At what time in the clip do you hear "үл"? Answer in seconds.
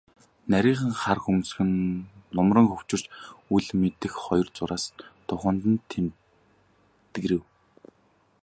3.55-3.67